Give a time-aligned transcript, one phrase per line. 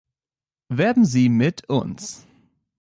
[0.69, 2.25] Werben Sie mit uns!